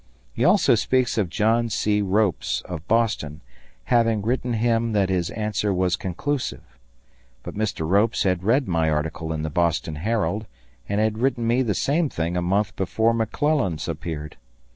He 0.33 0.43
also 0.43 0.73
speaks 0.73 1.15
of 1.19 1.29
John 1.29 1.69
C. 1.69 2.01
Ropes, 2.01 2.61
of 2.61 2.87
Boston, 2.87 3.41
having 3.83 4.23
written 4.23 4.53
him 4.53 4.93
that 4.93 5.09
his 5.09 5.29
answer 5.29 5.71
was 5.71 5.95
conclusive. 5.95 6.63
But 7.43 7.53
Mr. 7.53 7.87
Ropes 7.87 8.23
had 8.23 8.43
read 8.43 8.67
my 8.67 8.89
article 8.89 9.31
in 9.31 9.43
the 9.43 9.51
Boston 9.51 9.97
Herald 9.97 10.47
and 10.89 10.99
had 10.99 11.19
written 11.19 11.45
me 11.45 11.61
the 11.61 11.75
same 11.75 12.09
thing 12.09 12.35
a 12.35 12.41
month 12.41 12.75
before 12.75 13.13
McClellan's 13.13 13.87
appeared. 13.87 14.37